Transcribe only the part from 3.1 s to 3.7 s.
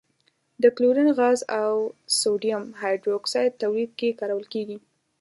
اکسایډ